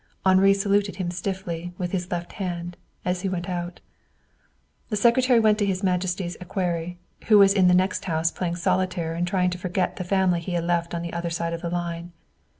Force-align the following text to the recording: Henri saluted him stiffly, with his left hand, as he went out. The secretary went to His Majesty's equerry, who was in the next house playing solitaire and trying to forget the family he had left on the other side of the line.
Henri 0.25 0.51
saluted 0.51 0.95
him 0.95 1.11
stiffly, 1.11 1.73
with 1.77 1.91
his 1.91 2.09
left 2.09 2.31
hand, 2.33 2.75
as 3.05 3.21
he 3.21 3.29
went 3.29 3.47
out. 3.47 3.81
The 4.89 4.95
secretary 4.95 5.39
went 5.39 5.59
to 5.59 5.65
His 5.67 5.83
Majesty's 5.83 6.35
equerry, 6.41 6.97
who 7.27 7.37
was 7.37 7.53
in 7.53 7.67
the 7.67 7.75
next 7.75 8.05
house 8.05 8.31
playing 8.31 8.55
solitaire 8.55 9.13
and 9.13 9.27
trying 9.27 9.51
to 9.51 9.59
forget 9.59 9.97
the 9.97 10.03
family 10.03 10.39
he 10.39 10.53
had 10.53 10.63
left 10.63 10.95
on 10.95 11.03
the 11.03 11.13
other 11.13 11.29
side 11.29 11.53
of 11.53 11.61
the 11.61 11.69
line. 11.69 12.13